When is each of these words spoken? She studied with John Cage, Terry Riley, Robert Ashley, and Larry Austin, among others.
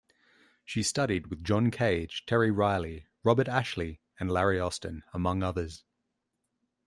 She 0.65 0.81
studied 0.81 1.27
with 1.27 1.43
John 1.43 1.69
Cage, 1.69 2.25
Terry 2.25 2.49
Riley, 2.49 3.05
Robert 3.23 3.47
Ashley, 3.47 4.01
and 4.19 4.31
Larry 4.31 4.59
Austin, 4.59 5.03
among 5.13 5.43
others. 5.43 5.83